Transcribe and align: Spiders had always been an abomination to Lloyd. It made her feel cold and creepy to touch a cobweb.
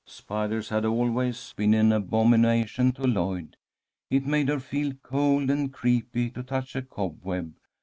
Spiders 0.07 0.69
had 0.69 0.83
always 0.83 1.53
been 1.53 1.75
an 1.75 1.91
abomination 1.91 2.91
to 2.93 3.03
Lloyd. 3.03 3.55
It 4.09 4.25
made 4.25 4.49
her 4.49 4.59
feel 4.59 4.93
cold 5.03 5.51
and 5.51 5.71
creepy 5.71 6.31
to 6.31 6.41
touch 6.41 6.75
a 6.75 6.81
cobweb. 6.81 7.53